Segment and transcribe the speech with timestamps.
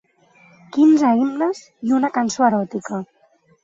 [0.77, 3.07] Quinze himnes i una cançó eròtica.